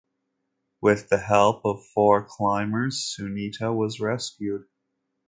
With 0.81 1.09
the 1.09 1.19
help 1.19 1.63
of 1.63 1.85
four 1.93 2.25
climbers 2.27 2.97
Sunita 3.15 3.71
was 3.71 3.99
rescued. 3.99 4.63